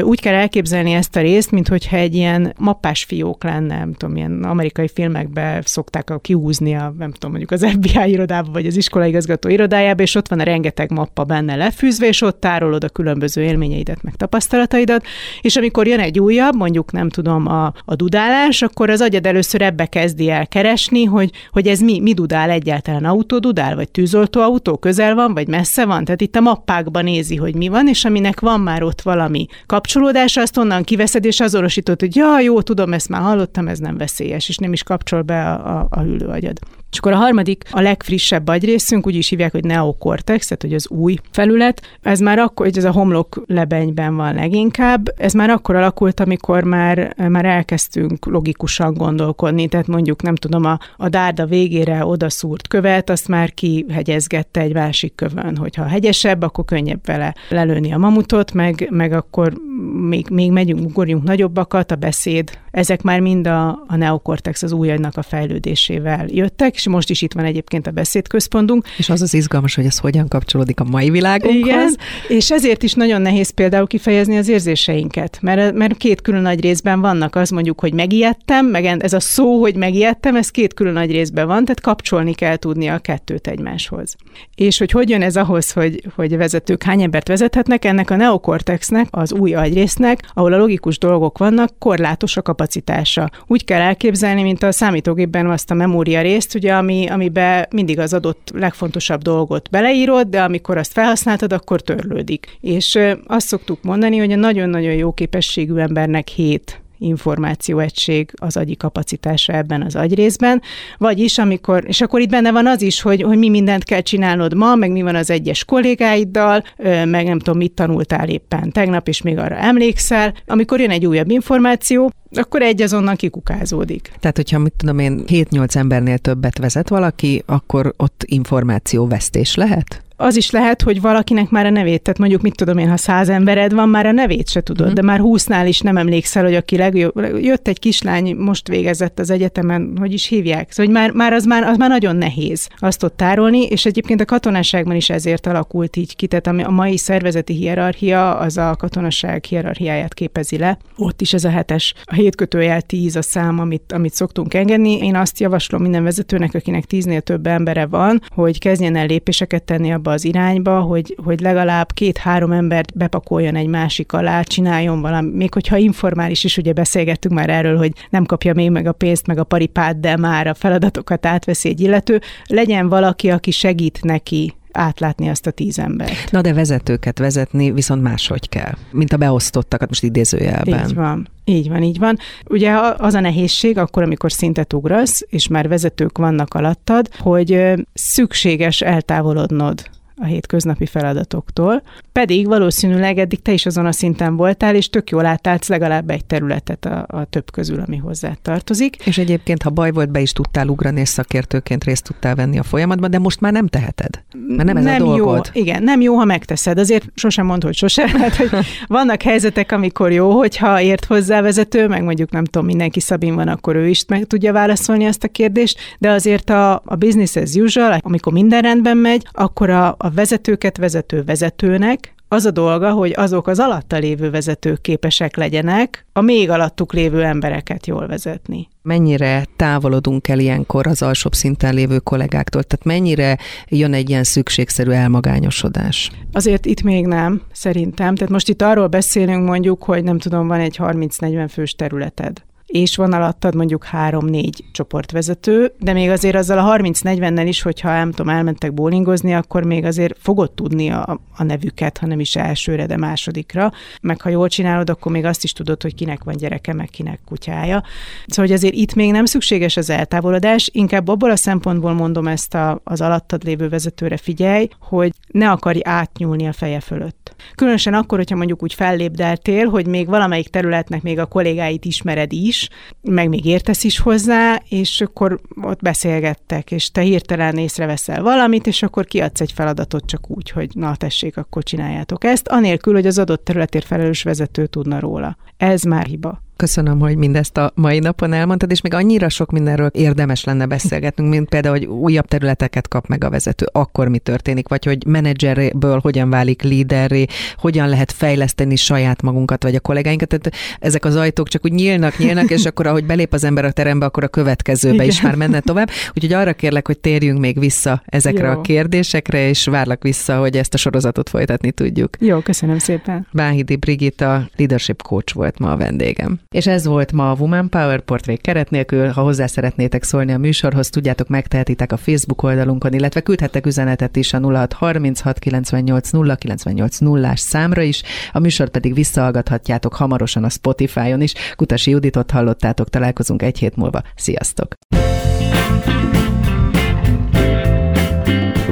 Úgy 0.02 0.22
kell 0.22 0.34
elképzelni 0.34 0.94
ezt 0.94 1.16
a 1.16 1.22
részt, 1.22 1.52
mint 1.52 1.68
hogyha 1.68 1.98
egy 1.98 2.16
ilyen 2.16 2.54
mappás 2.58 3.04
fiók 3.04 3.44
lenne, 3.44 3.78
nem 3.78 3.94
tudom, 3.94 4.16
ilyen 4.16 4.44
amerikai 4.44 4.88
filmekbe 4.88 5.62
szokták 5.64 6.10
a 6.10 6.20
kiúzni 6.20 6.76
a, 6.76 6.94
nem 6.98 7.12
tudom, 7.12 7.30
mondjuk 7.30 7.52
az 7.52 7.66
FBI 7.66 8.12
irodába, 8.12 8.52
vagy 8.52 8.66
az 8.66 8.78
iskolaigazgató 8.78 9.50
irodájába, 9.50 10.02
és 10.02 10.16
ott 10.16 10.28
van 10.28 10.40
a 10.40 10.44
rengeteg 10.44 10.92
mappa 10.92 11.24
benne 11.24 11.56
lefűzve, 11.56 12.08
és 12.08 12.22
ott 12.22 12.40
tárolod 12.40 12.84
a 12.84 12.90
különböző 12.90 13.42
élményeidet, 13.42 14.04
meg 14.04 14.16
tapasztalataidat, 14.16 15.06
és 15.42 15.56
amikor 15.56 15.88
jön 15.88 16.00
egy 16.00 16.20
újabb, 16.20 16.56
mondjuk 16.56 16.92
nem 16.92 17.10
tudom, 17.10 17.48
a, 17.48 17.74
a 17.86 17.96
dudálás, 17.96 18.62
akkor 18.62 18.90
az 18.90 19.02
agyad 19.02 19.26
először 19.26 19.62
ebbe 19.62 19.86
kezdi 19.86 20.30
el 20.30 20.48
keresni, 20.48 21.04
hogy, 21.04 21.32
hogy 21.52 21.68
ez 21.68 21.80
mi, 21.80 22.00
mi 22.00 22.14
dudál 22.14 22.50
egyáltalán, 22.50 23.06
autódudál, 23.06 23.76
vagy 23.76 23.90
tűz 23.90 24.15
autó 24.16 24.78
közel 24.78 25.16
van, 25.16 25.34
vagy 25.34 25.48
messze 25.48 25.86
van? 25.86 26.06
Tehát 26.06 26.22
itt 26.22 26.36
a 26.36 26.40
mappákban 26.40 27.04
nézi, 27.04 27.36
hogy 27.36 27.56
mi 27.56 27.68
van, 27.68 27.88
és 27.88 28.06
aminek 28.06 28.40
van 28.40 28.60
már 28.60 28.84
ott 28.84 29.02
valami 29.02 29.46
kapcsolódása, 29.66 30.42
azt 30.42 30.58
onnan 30.58 30.84
kiveszed, 30.84 31.26
és 31.26 31.40
azonosítod, 31.40 32.00
hogy 32.00 32.16
ja, 32.16 32.40
jó, 32.40 32.62
tudom, 32.62 32.94
ezt 32.94 33.10
már 33.10 33.22
hallottam, 33.22 33.68
ez 33.68 33.80
nem 33.80 33.98
veszélyes, 33.98 34.50
és 34.50 34.58
nem 34.58 34.74
is 34.74 34.84
kapcsol 34.84 35.22
be 35.22 35.52
a, 35.52 35.80
a, 35.80 35.88
a 35.90 36.00
hüllőagyad. 36.00 36.60
És 36.96 37.02
akkor 37.02 37.14
a 37.14 37.18
harmadik, 37.18 37.64
a 37.72 37.82
legfrissebb 37.82 38.48
agyrészünk, 38.48 39.08
úgy 39.08 39.16
is 39.16 39.30
hívják, 39.30 39.52
hogy 39.52 39.64
neokortex, 39.64 40.48
tehát 40.48 40.62
hogy 40.62 40.74
az 40.74 40.90
új 40.90 41.16
felület. 41.32 41.82
Ez 42.02 42.20
már 42.20 42.40
akkor, 42.40 42.66
hogy 42.66 42.78
ez 42.78 42.84
a 42.84 42.92
homlok 42.92 43.44
lebenyben 43.46 44.16
van 44.16 44.34
leginkább. 44.34 45.14
Ez 45.18 45.34
már 45.34 45.50
akkor 45.50 45.76
alakult, 45.76 46.20
amikor 46.20 46.64
már, 46.64 47.16
már 47.30 47.46
elkezdtünk 47.46 48.26
logikusan 48.26 48.94
gondolkodni, 48.94 49.68
tehát 49.68 49.88
mondjuk 49.88 50.22
nem 50.22 50.36
tudom, 50.36 50.66
a, 50.66 50.80
a 50.98 51.10
dárda 51.10 51.46
végére 51.46 52.06
odaszúrt 52.06 52.68
követ, 52.68 53.10
azt 53.10 53.28
már 53.28 53.54
kihegyezgette 53.54 54.60
egy 54.60 54.74
másik 54.74 55.16
kövön, 55.16 55.58
hogyha 55.58 55.84
hegyesebb, 55.84 56.42
akkor 56.42 56.66
könnyebb 56.66 57.06
vele 57.06 57.36
lelőni 57.50 57.94
a 57.94 57.98
mamutot, 57.98 58.54
meg, 58.54 58.88
meg 58.92 59.14
akkor 59.14 59.54
még, 59.94 60.30
még 60.30 60.52
megyünk, 60.52 60.80
ugorjunk 60.80 61.24
nagyobbakat, 61.24 61.92
a 61.92 61.96
beszéd, 61.96 62.60
ezek 62.72 63.02
már 63.02 63.20
mind 63.20 63.48
a, 63.48 63.84
a 63.88 63.96
neokortex, 63.96 64.64
az 64.64 64.72
új 64.72 64.92
agynak 64.92 65.18
a 65.18 65.22
fejlődésével 65.22 66.26
jöttek, 66.28 66.76
és 66.76 66.88
most 66.88 67.10
is 67.10 67.22
itt 67.22 67.34
van 67.34 67.46
egyébként 67.46 67.88
a 67.88 67.92
beszédközpontunk. 67.92 68.88
És 68.98 69.10
az 69.10 69.22
az 69.22 69.34
izgalmas, 69.34 69.76
hogy 69.76 69.86
ez 69.86 69.98
hogyan 69.98 70.28
kapcsolódik 70.28 70.80
a 70.80 70.84
mai 70.84 71.10
világunkhoz. 71.10 71.66
Igen, 71.66 71.96
és 72.28 72.52
ezért 72.52 72.84
is 72.84 72.94
nagyon 72.94 73.22
nehéz 73.22 73.50
például 73.50 73.88
kifejezni 73.88 74.38
az 74.38 74.48
érzéseinket, 74.48 75.38
mert, 75.42 75.74
mert 75.74 75.98
két 75.98 76.22
külön 76.22 76.42
nagy 76.42 76.62
részben 76.62 77.02
vannak 77.02 77.36
az 77.36 77.50
mondjuk, 77.50 77.80
hogy 77.80 77.94
megijedtem, 77.94 78.66
meg 78.66 78.86
ez 78.86 79.14
a 79.14 79.20
szó, 79.20 79.60
hogy 79.60 79.76
megijedtem, 79.76 80.36
ez 80.36 80.50
két 80.50 80.74
külön 80.74 80.94
nagy 80.94 81.12
részben 81.12 81.48
van, 81.48 81.66
tehát 81.66 81.82
kapcsolni 81.82 82.34
kell 82.34 82.56
tudni 82.56 82.88
a 82.88 83.00
kettőt 83.00 83.48
egymáshoz. 83.48 84.16
És 84.56 84.78
hogy 84.78 84.92
hogy 84.92 85.10
jön 85.10 85.22
ez 85.22 85.36
ahhoz, 85.36 85.72
hogy, 85.72 86.04
hogy 86.16 86.38
vezetők 86.38 86.84
hány 86.84 87.02
embert 87.02 87.28
vezethetnek, 87.28 87.86
ennek 87.86 88.10
a 88.10 88.16
neokortexnek, 88.16 89.08
az 89.12 89.34
új 89.34 89.56
agyrésznek, 89.76 90.32
ahol 90.34 90.54
a 90.54 90.58
logikus 90.58 90.98
dolgok 90.98 91.38
vannak, 91.38 91.80
korlátos 91.80 92.38
a 92.38 92.42
kapacitása. 92.42 93.30
Úgy 93.48 93.64
kell 93.64 93.82
elképzelni, 93.82 94.42
mint 94.42 94.64
a 94.64 94.72
számítógépben 94.72 95.50
azt 95.50 95.72
a 95.72 95.74
memória 95.74 96.22
részt, 96.22 96.56
ugye, 96.56 96.74
ami, 96.74 97.08
amiben 97.08 97.68
mindig 97.72 98.00
az 98.00 98.14
adott 98.14 98.52
legfontosabb 98.54 99.22
dolgot 99.22 99.70
beleírod, 99.70 100.28
de 100.28 100.42
amikor 100.42 100.78
azt 100.78 100.92
felhasználtad, 100.92 101.54
akkor 101.54 101.82
törlődik. 101.82 102.58
És 102.62 103.00
azt 103.28 103.48
szoktuk 103.48 103.84
mondani, 103.84 104.18
hogy 104.18 104.32
a 104.32 104.36
nagyon-nagyon 104.36 104.94
jó 104.94 105.12
képességű 105.12 105.76
embernek 105.76 106.28
hét 106.28 106.80
információegység 107.06 108.32
az 108.36 108.58
agyi 108.58 108.76
kapacitása 108.76 109.54
ebben 109.54 109.82
az 109.82 109.96
agyrészben, 109.96 110.62
vagyis 110.98 111.38
amikor, 111.38 111.84
és 111.88 112.02
akkor 112.02 112.20
itt 112.20 112.30
benne 112.30 112.52
van 112.52 112.68
az 112.68 112.82
is, 112.82 113.02
hogy, 113.02 113.22
hogy 113.22 113.38
mi 113.38 113.50
mindent 113.50 113.84
kell 113.84 114.02
csinálnod 114.02 114.54
ma, 114.56 114.76
meg 114.76 114.92
mi 114.92 115.02
van 115.02 115.16
az 115.16 115.30
egyes 115.30 115.66
kollégáiddal, 115.66 116.64
meg 117.06 117.26
nem 117.26 117.40
tudom, 117.40 117.58
mit 117.58 117.72
tanultál 117.72 118.30
éppen 118.30 118.72
tegnap, 118.72 119.08
és 119.08 119.22
még 119.22 119.38
arra 119.38 119.56
emlékszel. 119.56 120.34
Amikor 120.46 120.80
jön 120.80 120.90
egy 120.90 121.06
újabb 121.06 121.30
információ, 121.30 122.12
akkor 122.32 122.62
egy 122.62 122.82
azonnal 122.82 123.16
kikukázódik. 123.16 124.12
Tehát, 124.20 124.36
hogyha 124.36 124.60
mit 124.60 124.74
tudom 124.78 125.00
én, 125.00 125.24
7-8 125.28 125.76
embernél 125.76 126.18
többet 126.18 126.58
vezet 126.58 126.90
valaki, 126.90 127.44
akkor 127.46 127.94
ott 127.98 128.24
információvesztés 128.26 129.56
lehet? 129.56 130.05
Az 130.18 130.36
is 130.36 130.50
lehet, 130.50 130.82
hogy 130.82 131.02
valakinek 131.02 131.50
már 131.50 131.66
a 131.66 131.70
nevét, 131.70 132.02
tehát 132.02 132.20
mondjuk 132.20 132.42
mit 132.42 132.56
tudom 132.56 132.78
én, 132.78 132.90
ha 132.90 132.98
száz 132.98 133.30
embered 133.30 133.74
van, 133.74 133.90
már 133.90 134.06
a 134.06 134.12
nevét 134.12 134.50
se 134.50 134.62
tudod, 134.62 134.86
hmm. 134.86 134.96
de 134.96 135.02
már 135.02 135.20
húsznál 135.20 135.68
is 135.68 135.80
nem 135.80 135.98
emlékszel, 135.98 136.44
hogy 136.44 136.56
aki 136.56 136.78
legjobb, 136.78 137.20
jött 137.42 137.68
egy 137.68 137.80
kislány, 137.80 138.36
most 138.36 138.68
végezett 138.68 139.20
az 139.20 139.30
egyetemen, 139.30 139.98
hogy 140.00 140.14
is 140.14 140.28
hívják. 140.28 140.72
Szóval 140.72 140.86
hogy 140.86 141.02
már, 141.02 141.12
már, 141.12 141.34
az, 141.34 141.46
már 141.46 141.64
az 141.64 141.78
már 141.78 141.90
nagyon 141.90 142.16
nehéz 142.16 142.68
azt 142.78 143.04
ott 143.04 143.18
tárolni, 143.18 143.64
és 143.64 143.86
egyébként 143.86 144.22
a 144.22 144.26
katonaságban 144.26 144.96
is 144.96 145.10
ezért 145.10 145.48
alakult 145.48 145.96
így 145.96 146.16
ki, 146.16 146.28
tehát 146.28 146.68
a 146.68 146.72
mai 146.72 146.98
szervezeti 146.98 147.54
hierarchia 147.54 148.38
az 148.38 148.58
a 148.58 148.76
katonaság 148.78 149.44
hierarchiáját 149.44 150.14
képezi 150.14 150.58
le. 150.58 150.78
Ott 150.98 151.22
is 151.22 151.34
ez 151.34 151.44
a 151.44 151.50
hetes, 151.50 151.94
a 152.04 152.14
hétkötőjel 152.14 152.82
tíz 152.82 153.16
a 153.16 153.22
szám, 153.22 153.60
amit, 153.60 153.92
amit 153.92 154.14
szoktunk 154.14 154.54
engedni. 154.54 154.98
Én 154.98 155.16
azt 155.16 155.40
javaslom 155.40 155.82
minden 155.82 156.04
vezetőnek, 156.04 156.54
akinek 156.54 156.86
tíznél 156.86 157.22
több 157.22 157.48
embere 157.48 157.86
van, 157.86 158.22
hogy 158.28 158.60
kezdjen 158.60 158.96
el 158.96 159.06
lépéseket 159.06 159.64
tenni 159.64 159.92
a 159.92 160.00
abba 160.06 160.14
az 160.14 160.26
irányba, 160.26 160.80
hogy, 160.80 161.18
hogy 161.24 161.40
legalább 161.40 161.92
két-három 161.94 162.52
embert 162.52 162.98
bepakoljon 162.98 163.56
egy 163.56 163.68
másik 163.68 164.14
alá, 164.14 164.42
csináljon 164.42 165.02
valami, 165.02 165.32
még 165.34 165.54
hogyha 165.54 165.78
informális 165.78 166.44
is, 166.44 166.58
ugye 166.58 166.74
beszélgettünk 166.74 167.34
már 167.34 167.50
erről, 167.50 167.78
hogy 167.78 167.92
nem 168.10 168.26
kapja 168.26 168.54
még 168.54 168.72
meg 168.72 168.88
a 168.88 168.92
pénzt, 168.92 169.28
meg 169.28 169.38
a 169.38 169.44
paripát, 169.44 170.00
de 170.00 170.18
már 170.18 170.48
a 170.48 170.54
feladatokat 170.54 171.26
átveszi 171.26 171.70
egy 171.70 171.82
illető, 171.82 172.22
legyen 172.48 172.90
valaki, 172.90 173.30
aki 173.30 173.52
segít 173.52 174.00
neki 174.02 174.54
átlátni 174.78 175.30
azt 175.30 175.48
a 175.48 175.52
tíz 175.52 175.80
embert. 175.80 176.32
Na 176.32 176.42
de 176.42 176.54
vezetőket 176.54 177.20
vezetni 177.20 177.72
viszont 177.72 178.02
máshogy 178.02 178.50
kell, 178.50 178.74
mint 178.92 179.14
a 179.14 179.18
beosztottakat 179.18 179.88
most 179.88 180.04
idézőjelben. 180.04 180.88
Így 180.88 180.94
van. 180.94 181.28
Így 181.44 181.70
van, 181.70 181.84
így 181.84 182.00
van. 182.00 182.18
Ugye 182.50 182.72
az 182.98 183.14
a 183.14 183.20
nehézség 183.20 183.78
akkor, 183.78 184.04
amikor 184.04 184.32
szintet 184.32 184.74
ugrasz, 184.74 185.26
és 185.30 185.48
már 185.48 185.68
vezetők 185.68 186.18
vannak 186.18 186.54
alattad, 186.54 187.10
hogy 187.18 187.74
szükséges 187.94 188.82
eltávolodnod 188.82 189.90
a 190.18 190.26
hétköznapi 190.26 190.86
feladatoktól, 190.86 191.82
pedig 192.12 192.48
valószínűleg 192.48 193.18
eddig 193.18 193.42
te 193.42 193.52
is 193.52 193.66
azon 193.66 193.86
a 193.86 193.92
szinten 193.92 194.36
voltál, 194.36 194.76
és 194.76 194.90
tök 194.90 195.10
jól 195.10 195.26
átállsz 195.26 195.68
legalább 195.68 196.10
egy 196.10 196.26
területet 196.26 196.86
a, 196.86 197.06
a 197.08 197.26
több 197.26 197.52
közül, 197.52 197.80
ami 197.86 197.98
hozzá 197.98 198.32
tartozik. 198.42 198.96
És 199.06 199.18
egyébként, 199.18 199.64
ha 199.64 199.70
baj 199.70 199.92
volt, 199.92 200.12
be 200.12 200.20
is 200.20 200.32
tudtál 200.32 200.68
ugrani, 200.68 201.00
és 201.00 201.10
szakértőként 201.10 201.84
részt 201.84 202.04
tudtál 202.04 202.36
venni 202.36 202.60
a 202.60 202.64
folyamatban, 202.64 203.12
de 203.12 203.20
most 203.20 203.42
már 203.42 203.52
nem 203.52 203.68
teheted. 203.68 204.24
Mert 204.48 204.64
nem 204.64 204.78
ez 204.78 204.84
nem 204.84 205.02
a 205.02 205.06
dolgod. 205.06 205.52
Jó, 205.54 205.62
igen, 205.62 205.84
nem 205.84 206.02
jó, 206.02 206.16
ha 206.16 206.26
megteszed. 206.26 206.80
Azért 206.80 207.06
sosem 207.16 207.46
mond, 207.46 207.64
hogy 207.64 207.76
sosem, 207.76 208.10
mert 208.20 208.36
hogy 208.36 208.50
vannak 208.88 209.22
helyzetek, 209.22 209.72
amikor 209.72 210.12
jó, 210.12 210.32
hogyha 210.32 210.82
ért 210.82 211.06
hozzá 211.06 211.42
vezető, 211.42 211.88
meg 211.88 212.04
mondjuk 212.04 212.32
nem 212.32 212.46
tudom, 212.46 212.68
mindenki 212.68 213.00
Szabin 213.00 213.36
van, 213.36 213.48
akkor 213.48 213.76
ő 213.76 213.88
is 213.88 214.06
meg 214.08 214.26
tudja 214.26 214.54
válaszolni 214.54 215.06
ezt 215.06 215.24
a 215.24 215.28
kérdést, 215.28 215.80
de 216.00 216.10
azért 216.10 216.50
a, 216.50 216.82
a 216.86 216.96
business 216.96 217.36
as 217.36 217.54
usual, 217.54 217.98
amikor 218.02 218.34
minden 218.34 218.62
rendben 218.62 218.98
megy, 218.98 219.28
akkor 219.32 219.70
a, 219.70 219.96
a 220.06 220.10
vezetőket 220.10 220.78
vezető 220.78 221.24
vezetőnek 221.24 222.14
az 222.28 222.46
a 222.46 222.52
dolga, 222.52 222.92
hogy 222.92 223.14
azok 223.16 223.48
az 223.48 223.60
alatta 223.60 223.98
lévő 223.98 224.30
vezetők 224.30 224.82
képesek 224.82 225.36
legyenek 225.36 226.06
a 226.14 226.22
még 226.22 226.50
alattuk 226.50 226.94
lévő 226.94 227.24
embereket 227.24 227.88
jól 227.88 228.08
vezetni. 228.08 228.68
Mennyire 228.82 229.46
távolodunk 229.56 230.28
el 230.28 230.40
ilyenkor 230.40 230.88
az 230.88 231.02
alsóbb 231.02 231.34
szinten 231.34 231.74
lévő 231.74 232.00
kollégáktól? 232.00 232.64
Tehát 232.64 232.86
mennyire 232.86 233.38
jön 233.68 233.94
egy 233.94 234.10
ilyen 234.10 234.24
szükségszerű 234.24 234.92
elmagányosodás? 234.92 236.12
Azért 236.32 236.66
itt 236.66 236.82
még 236.82 237.06
nem, 237.06 237.42
szerintem. 237.52 238.16
Tehát 238.16 238.32
most 238.32 238.50
itt 238.50 238.62
arról 238.62 238.88
beszélünk 238.88 239.48
mondjuk, 239.48 239.84
hogy 239.84 240.04
nem 240.04 240.20
tudom, 240.20 240.48
van 240.48 240.60
egy 240.60 240.78
30-40 240.80 241.48
fős 241.52 241.76
területed 241.76 242.44
és 242.66 242.96
van 242.96 243.14
alattad 243.14 243.56
mondjuk 243.56 243.84
három-négy 243.84 244.64
csoportvezető, 244.72 245.74
de 245.80 245.94
még 245.94 246.10
azért 246.10 246.36
azzal 246.36 246.58
a 246.58 246.78
30-40-nel 246.78 247.44
is, 247.48 247.62
hogyha 247.62 247.90
nem 247.90 248.12
tudom, 248.12 248.30
elmentek 248.30 248.74
bowlingozni, 248.74 249.34
akkor 249.34 249.64
még 249.64 249.86
azért 249.86 250.18
fogod 250.20 250.52
tudni 250.52 250.90
a, 250.90 251.20
a 251.36 251.44
nevüket, 251.44 251.98
ha 251.98 252.08
nem 252.08 252.20
is 252.20 252.36
elsőre, 252.36 252.86
de 252.86 252.98
másodikra. 252.98 253.72
Meg 254.02 254.22
ha 254.22 254.30
jól 254.30 254.48
csinálod, 254.48 254.90
akkor 254.90 255.12
még 255.12 255.26
azt 255.26 255.44
is 255.44 255.54
tudod, 255.54 255.82
hogy 255.82 255.96
kinek 255.96 256.24
van 256.24 256.36
gyereke, 256.36 256.74
meg 256.74 256.90
kinek 256.90 257.20
kutyája. 257.26 257.84
Szóval, 258.28 258.46
hogy 258.46 258.54
azért 258.54 258.74
itt 258.74 258.94
még 258.94 259.12
nem 259.12 259.26
szükséges 259.26 259.78
az 259.78 259.90
eltávolodás, 259.90 260.70
inkább 260.74 261.08
abból 261.08 261.32
a 261.32 261.36
szempontból 261.36 261.94
mondom 261.94 262.28
ezt 262.28 262.54
a, 262.54 262.82
az 262.84 263.02
alattad 263.02 263.44
lévő 263.44 263.70
vezetőre 263.70 264.18
figyelj, 264.18 264.68
hogy 264.80 265.12
ne 265.28 265.52
akarj 265.52 265.80
átnyúlni 265.84 266.48
a 266.48 266.54
feje 266.54 266.80
fölött. 266.80 267.36
Különösen 267.56 267.94
akkor, 267.94 268.18
hogyha 268.18 268.36
mondjuk 268.36 268.64
úgy 268.64 268.74
fellépdeltél, 268.74 269.68
hogy 269.68 269.88
még 269.88 270.08
valamelyik 270.08 270.48
területnek 270.48 271.02
még 271.02 271.20
a 271.20 271.26
kollégáit 271.26 271.86
ismered 271.86 272.34
is, 272.34 272.55
meg 273.02 273.30
még 273.30 273.46
értesz 273.46 273.84
is 273.84 274.00
hozzá, 274.00 274.62
és 274.70 275.02
akkor 275.02 275.40
ott 275.62 275.82
beszélgettek, 275.82 276.72
és 276.72 276.92
te 276.92 277.02
hirtelen 277.02 277.58
észreveszel 277.58 278.22
valamit, 278.22 278.68
és 278.68 278.84
akkor 278.84 279.06
kiadsz 279.06 279.42
egy 279.42 279.52
feladatot 279.52 280.06
csak 280.06 280.30
úgy, 280.30 280.50
hogy 280.50 280.70
na 280.74 280.96
tessék, 280.96 281.38
akkor 281.38 281.64
csináljátok 281.64 282.24
ezt, 282.24 282.48
anélkül, 282.48 282.94
hogy 282.94 283.08
az 283.08 283.20
adott 283.20 283.44
területért 283.44 283.86
felelős 283.86 284.24
vezető 284.24 284.66
tudna 284.66 285.00
róla. 285.00 285.38
Ez 285.58 285.84
már 285.84 286.06
hiba. 286.06 286.45
Köszönöm, 286.58 287.00
hogy 287.00 287.16
mindezt 287.16 287.58
a 287.58 287.72
mai 287.76 288.00
napon 288.00 288.34
elmondtad, 288.34 288.72
és 288.72 288.82
még 288.82 288.94
annyira 288.94 289.30
sok 289.30 289.52
mindenről 289.52 289.90
érdemes 289.94 290.44
lenne 290.44 290.66
beszélgetnünk, 290.66 291.30
mint 291.30 291.50
például, 291.50 291.78
hogy 291.78 291.86
újabb 291.86 292.26
területeket 292.26 292.88
kap 292.88 293.08
meg 293.08 293.24
a 293.24 293.30
vezető, 293.30 293.66
akkor 293.72 294.08
mi 294.08 294.18
történik, 294.18 294.68
vagy 294.68 294.86
hogy 294.86 295.06
menedzserből 295.06 296.00
hogyan 296.00 296.30
válik 296.30 296.62
líderré, 296.62 297.26
hogyan 297.56 297.90
lehet 297.90 298.12
fejleszteni 298.12 298.76
saját 298.76 299.22
magunkat, 299.22 299.64
vagy 299.64 299.76
a 299.76 299.80
kollégáinkat. 299.80 300.28
Tehát 300.28 300.52
ezek 300.80 301.06
az 301.06 301.16
ajtók 301.16 301.48
csak 301.48 301.66
úgy 301.66 301.72
nyílnak, 301.72 302.18
nyílnak, 302.18 302.50
és 302.50 302.66
akkor, 302.66 302.88
ahogy 302.88 303.06
belép 303.06 303.34
az 303.34 303.44
ember 303.44 303.66
a 303.66 303.72
terembe, 303.72 304.06
akkor 304.06 304.24
a 304.24 304.28
következőbe 304.28 304.96
Igen. 304.96 305.08
is 305.08 305.22
már 305.22 305.36
menne 305.36 305.60
tovább. 305.60 305.90
Úgyhogy 306.14 306.34
arra 306.34 306.54
kérlek, 306.54 306.88
hogy 306.88 307.00
térjünk 307.00 307.40
még 307.40 307.60
vissza 307.60 308.02
ezekre 308.06 308.48
Jó. 308.48 308.52
a 308.60 308.62
kérdésekre, 308.62 309.48
és 309.48 309.66
várlak 309.66 310.04
vissza, 310.04 310.38
hogy 310.38 310.58
ezt 310.58 310.74
a 310.74 310.78
sorozatot 310.78 311.30
folytatni 311.30 311.72
tudjuk. 311.72 312.18
Jó, 312.20 312.40
köszönöm 312.40 312.78
szépen. 312.78 313.28
Báhidi 313.32 313.76
Brigitta, 313.76 314.50
leadership 314.56 315.02
coach 315.02 315.34
volt 315.34 315.60
ma 315.60 315.72
a 315.72 315.78
vendégem. 315.78 316.40
És 316.56 316.68
ez 316.68 316.86
volt 316.86 317.12
ma 317.12 317.32
a 317.32 317.36
Woman 317.40 317.70
Power 317.70 318.02
portré 318.02 318.36
keret 318.36 318.70
nélkül. 318.70 319.08
Ha 319.08 319.22
hozzá 319.22 319.46
szeretnétek 319.46 320.04
szólni 320.04 320.32
a 320.32 320.38
műsorhoz, 320.38 320.90
tudjátok, 320.90 321.28
megtehetitek 321.28 321.92
a 321.92 321.98
Facebook 321.98 322.44
oldalunkon, 322.44 322.94
illetve 322.94 323.22
küldhettek 323.22 323.66
üzenetet 323.66 324.16
is 324.16 324.34
a 324.34 324.40
0636 324.40 325.40
98 325.40 326.10
098 326.38 326.98
0 326.98 327.36
számra 327.36 327.82
is. 327.82 328.04
A 328.32 328.40
műsort 328.40 328.72
pedig 328.72 328.94
visszahallgathatjátok 328.94 329.94
hamarosan 329.94 330.44
a 330.44 330.50
Spotify-on 330.50 331.22
is. 331.22 331.34
Kutasi 331.56 331.92
Juditot 331.92 332.32
hallottátok, 332.32 332.90
találkozunk 332.90 333.42
egy 333.42 333.60
hét 333.60 333.76
múlva. 333.76 334.02
Sziasztok! 334.16 334.74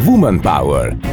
Woman 0.05 0.41
Power 0.41 1.12